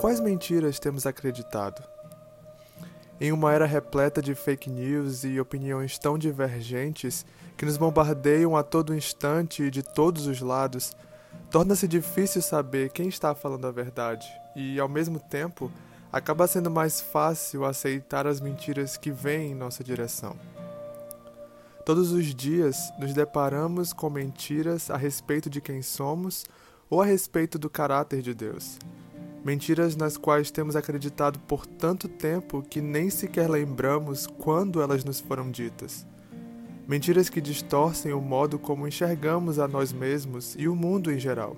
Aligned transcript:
quais 0.00 0.18
mentiras 0.18 0.78
temos 0.78 1.04
acreditado? 1.04 1.82
Em 3.20 3.32
uma 3.32 3.52
era 3.52 3.66
repleta 3.66 4.22
de 4.22 4.34
fake 4.34 4.70
news 4.70 5.24
e 5.24 5.38
opiniões 5.38 5.98
tão 5.98 6.16
divergentes 6.16 7.26
que 7.54 7.66
nos 7.66 7.76
bombardeiam 7.76 8.56
a 8.56 8.62
todo 8.62 8.94
instante 8.94 9.64
e 9.64 9.70
de 9.70 9.82
todos 9.82 10.26
os 10.26 10.40
lados, 10.40 10.96
torna-se 11.50 11.86
difícil 11.86 12.40
saber 12.40 12.88
quem 12.88 13.08
está 13.08 13.34
falando 13.34 13.66
a 13.66 13.70
verdade 13.70 14.26
e, 14.56 14.80
ao 14.80 14.88
mesmo 14.88 15.20
tempo, 15.20 15.70
acaba 16.10 16.46
sendo 16.46 16.70
mais 16.70 17.02
fácil 17.02 17.66
aceitar 17.66 18.26
as 18.26 18.40
mentiras 18.40 18.96
que 18.96 19.10
vêm 19.10 19.50
em 19.50 19.54
nossa 19.54 19.84
direção. 19.84 20.34
Todos 21.84 22.10
os 22.10 22.34
dias 22.34 22.90
nos 22.98 23.12
deparamos 23.12 23.92
com 23.92 24.08
mentiras 24.08 24.90
a 24.90 24.96
respeito 24.96 25.50
de 25.50 25.60
quem 25.60 25.82
somos 25.82 26.46
ou 26.88 27.02
a 27.02 27.04
respeito 27.04 27.58
do 27.58 27.68
caráter 27.68 28.22
de 28.22 28.32
Deus. 28.32 28.78
Mentiras 29.42 29.96
nas 29.96 30.18
quais 30.18 30.50
temos 30.50 30.76
acreditado 30.76 31.38
por 31.40 31.66
tanto 31.66 32.06
tempo 32.08 32.62
que 32.62 32.82
nem 32.82 33.08
sequer 33.08 33.48
lembramos 33.48 34.26
quando 34.26 34.82
elas 34.82 35.02
nos 35.02 35.18
foram 35.18 35.50
ditas. 35.50 36.06
Mentiras 36.86 37.30
que 37.30 37.40
distorcem 37.40 38.12
o 38.12 38.20
modo 38.20 38.58
como 38.58 38.86
enxergamos 38.86 39.58
a 39.58 39.66
nós 39.66 39.92
mesmos 39.92 40.54
e 40.58 40.68
o 40.68 40.76
mundo 40.76 41.10
em 41.10 41.18
geral. 41.18 41.56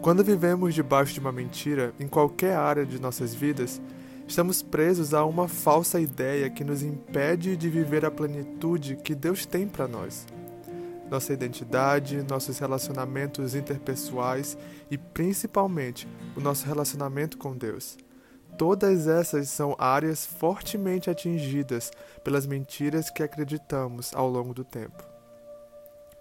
Quando 0.00 0.22
vivemos 0.22 0.74
debaixo 0.74 1.14
de 1.14 1.20
uma 1.20 1.32
mentira, 1.32 1.92
em 1.98 2.06
qualquer 2.06 2.56
área 2.56 2.86
de 2.86 3.00
nossas 3.00 3.34
vidas, 3.34 3.80
estamos 4.28 4.62
presos 4.62 5.14
a 5.14 5.24
uma 5.24 5.48
falsa 5.48 6.00
ideia 6.00 6.48
que 6.48 6.62
nos 6.62 6.82
impede 6.82 7.56
de 7.56 7.68
viver 7.68 8.04
a 8.04 8.10
plenitude 8.10 8.96
que 9.02 9.14
Deus 9.14 9.46
tem 9.46 9.66
para 9.66 9.88
nós. 9.88 10.26
Nossa 11.12 11.34
identidade, 11.34 12.24
nossos 12.26 12.58
relacionamentos 12.58 13.54
interpessoais 13.54 14.56
e 14.90 14.96
principalmente 14.96 16.08
o 16.34 16.40
nosso 16.40 16.64
relacionamento 16.64 17.36
com 17.36 17.54
Deus. 17.54 17.98
Todas 18.56 19.06
essas 19.06 19.50
são 19.50 19.76
áreas 19.78 20.24
fortemente 20.24 21.10
atingidas 21.10 21.90
pelas 22.24 22.46
mentiras 22.46 23.10
que 23.10 23.22
acreditamos 23.22 24.14
ao 24.14 24.26
longo 24.26 24.54
do 24.54 24.64
tempo. 24.64 25.04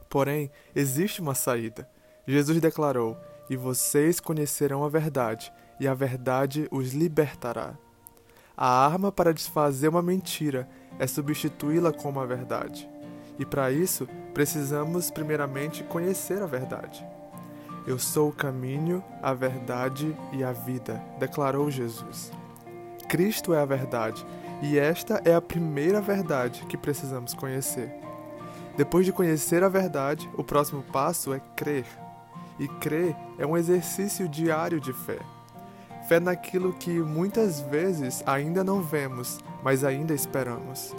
Porém, 0.09 0.51
existe 0.75 1.21
uma 1.21 1.35
saída. 1.35 1.89
Jesus 2.27 2.59
declarou: 2.59 3.17
e 3.49 3.55
vocês 3.55 4.19
conhecerão 4.19 4.83
a 4.83 4.89
verdade, 4.89 5.53
e 5.79 5.87
a 5.87 5.93
verdade 5.93 6.67
os 6.69 6.91
libertará. 6.91 7.77
A 8.57 8.85
arma 8.85 9.09
para 9.09 9.33
desfazer 9.33 9.87
uma 9.87 10.01
mentira 10.01 10.67
é 10.99 11.07
substituí-la 11.07 11.93
com 11.93 12.09
uma 12.09 12.27
verdade. 12.27 12.89
E 13.41 13.45
para 13.45 13.71
isso, 13.71 14.07
precisamos 14.35 15.09
primeiramente 15.09 15.83
conhecer 15.85 16.43
a 16.43 16.45
verdade. 16.45 17.03
Eu 17.87 17.97
sou 17.97 18.29
o 18.29 18.31
caminho, 18.31 19.03
a 19.19 19.33
verdade 19.33 20.15
e 20.31 20.43
a 20.43 20.51
vida, 20.51 21.01
declarou 21.17 21.71
Jesus. 21.71 22.31
Cristo 23.09 23.51
é 23.51 23.59
a 23.59 23.65
verdade, 23.65 24.23
e 24.61 24.77
esta 24.77 25.23
é 25.25 25.33
a 25.33 25.41
primeira 25.41 25.99
verdade 25.99 26.63
que 26.67 26.77
precisamos 26.77 27.33
conhecer. 27.33 27.91
Depois 28.77 29.07
de 29.07 29.11
conhecer 29.11 29.63
a 29.63 29.69
verdade, 29.69 30.29
o 30.37 30.43
próximo 30.43 30.83
passo 30.93 31.33
é 31.33 31.41
crer. 31.55 31.87
E 32.59 32.67
crer 32.67 33.15
é 33.39 33.45
um 33.45 33.57
exercício 33.57 34.29
diário 34.29 34.79
de 34.79 34.93
fé. 34.93 35.17
Fé 36.07 36.19
naquilo 36.19 36.73
que 36.73 36.91
muitas 36.91 37.59
vezes 37.59 38.21
ainda 38.27 38.63
não 38.63 38.83
vemos, 38.83 39.39
mas 39.63 39.83
ainda 39.83 40.13
esperamos. 40.13 40.93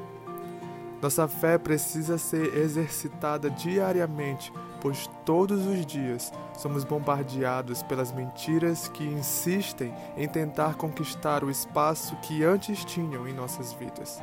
Nossa 1.03 1.27
fé 1.27 1.58
precisa 1.58 2.17
ser 2.17 2.56
exercitada 2.56 3.50
diariamente, 3.50 4.53
pois 4.81 5.11
todos 5.25 5.67
os 5.67 5.84
dias 5.84 6.33
somos 6.56 6.84
bombardeados 6.84 7.83
pelas 7.83 8.12
mentiras 8.12 8.86
que 8.86 9.03
insistem 9.03 9.92
em 10.17 10.28
tentar 10.28 10.77
conquistar 10.77 11.42
o 11.42 11.51
espaço 11.51 12.14
que 12.23 12.45
antes 12.45 12.85
tinham 12.85 13.27
em 13.27 13.35
nossas 13.35 13.73
vidas. 13.73 14.23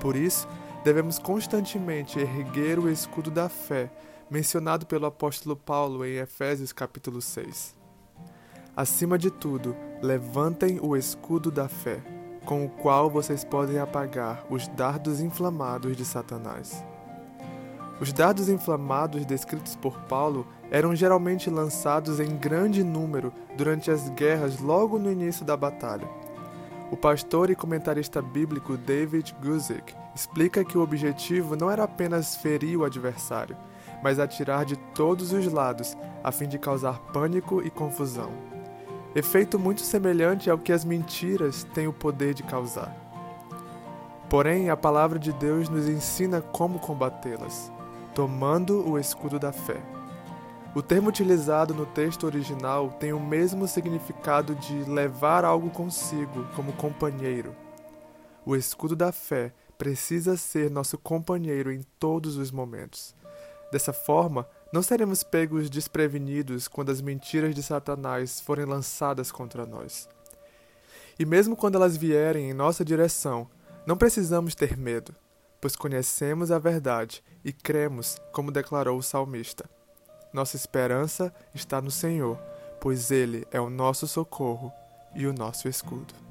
Por 0.00 0.16
isso, 0.16 0.48
devemos 0.82 1.16
constantemente 1.16 2.18
erguer 2.18 2.80
o 2.80 2.90
escudo 2.90 3.30
da 3.30 3.48
fé 3.48 3.88
mencionado 4.28 4.86
pelo 4.86 5.06
apóstolo 5.06 5.54
Paulo 5.54 6.04
em 6.04 6.16
Efésios 6.16 6.72
capítulo 6.72 7.22
6. 7.22 7.76
Acima 8.76 9.16
de 9.16 9.30
tudo, 9.30 9.76
levantem 10.02 10.80
o 10.82 10.96
escudo 10.96 11.52
da 11.52 11.68
fé, 11.68 12.02
com 12.50 12.64
o 12.64 12.68
qual 12.68 13.08
vocês 13.08 13.44
podem 13.44 13.78
apagar 13.78 14.44
os 14.50 14.66
dardos 14.66 15.20
inflamados 15.20 15.96
de 15.96 16.04
Satanás. 16.04 16.84
Os 18.00 18.12
dardos 18.12 18.48
inflamados 18.48 19.24
descritos 19.24 19.76
por 19.76 19.96
Paulo 20.08 20.44
eram 20.68 20.92
geralmente 20.92 21.48
lançados 21.48 22.18
em 22.18 22.36
grande 22.36 22.82
número 22.82 23.32
durante 23.56 23.88
as 23.88 24.08
guerras 24.08 24.58
logo 24.58 24.98
no 24.98 25.12
início 25.12 25.44
da 25.44 25.56
batalha. 25.56 26.08
O 26.90 26.96
pastor 26.96 27.50
e 27.50 27.54
comentarista 27.54 28.20
bíblico 28.20 28.76
David 28.76 29.32
Guzik 29.40 29.94
explica 30.12 30.64
que 30.64 30.76
o 30.76 30.82
objetivo 30.82 31.54
não 31.54 31.70
era 31.70 31.84
apenas 31.84 32.34
ferir 32.34 32.76
o 32.76 32.84
adversário, 32.84 33.56
mas 34.02 34.18
atirar 34.18 34.64
de 34.64 34.74
todos 34.92 35.32
os 35.32 35.46
lados, 35.52 35.96
a 36.24 36.32
fim 36.32 36.48
de 36.48 36.58
causar 36.58 36.98
pânico 37.12 37.62
e 37.62 37.70
confusão. 37.70 38.59
Efeito 39.14 39.58
muito 39.58 39.80
semelhante 39.80 40.48
ao 40.48 40.58
que 40.58 40.72
as 40.72 40.84
mentiras 40.84 41.64
têm 41.74 41.88
o 41.88 41.92
poder 41.92 42.32
de 42.32 42.44
causar. 42.44 42.96
Porém, 44.28 44.70
a 44.70 44.76
palavra 44.76 45.18
de 45.18 45.32
Deus 45.32 45.68
nos 45.68 45.88
ensina 45.88 46.40
como 46.40 46.78
combatê-las, 46.78 47.72
tomando 48.14 48.88
o 48.88 48.96
escudo 48.96 49.40
da 49.40 49.50
fé. 49.50 49.82
O 50.72 50.80
termo 50.80 51.08
utilizado 51.08 51.74
no 51.74 51.84
texto 51.84 52.24
original 52.24 52.90
tem 53.00 53.12
o 53.12 53.18
mesmo 53.18 53.66
significado 53.66 54.54
de 54.54 54.84
levar 54.84 55.44
algo 55.44 55.68
consigo 55.70 56.46
como 56.54 56.72
companheiro. 56.74 57.52
O 58.46 58.54
escudo 58.54 58.94
da 58.94 59.10
fé 59.10 59.52
precisa 59.76 60.36
ser 60.36 60.70
nosso 60.70 60.96
companheiro 60.96 61.72
em 61.72 61.82
todos 61.98 62.36
os 62.36 62.52
momentos. 62.52 63.16
Dessa 63.72 63.92
forma, 63.92 64.46
não 64.72 64.82
seremos 64.82 65.22
pegos 65.22 65.68
desprevenidos 65.68 66.68
quando 66.68 66.90
as 66.90 67.00
mentiras 67.00 67.54
de 67.54 67.62
Satanás 67.62 68.40
forem 68.40 68.64
lançadas 68.64 69.32
contra 69.32 69.66
nós. 69.66 70.08
E 71.18 71.26
mesmo 71.26 71.56
quando 71.56 71.74
elas 71.74 71.96
vierem 71.96 72.50
em 72.50 72.54
nossa 72.54 72.84
direção, 72.84 73.48
não 73.86 73.96
precisamos 73.96 74.54
ter 74.54 74.76
medo, 74.76 75.14
pois 75.60 75.74
conhecemos 75.74 76.50
a 76.50 76.58
verdade 76.58 77.22
e 77.44 77.52
cremos, 77.52 78.16
como 78.32 78.52
declarou 78.52 78.96
o 78.96 79.02
salmista. 79.02 79.68
Nossa 80.32 80.56
esperança 80.56 81.34
está 81.54 81.80
no 81.80 81.90
Senhor, 81.90 82.38
pois 82.80 83.10
Ele 83.10 83.46
é 83.50 83.60
o 83.60 83.68
nosso 83.68 84.06
socorro 84.06 84.72
e 85.14 85.26
o 85.26 85.32
nosso 85.32 85.68
escudo. 85.68 86.29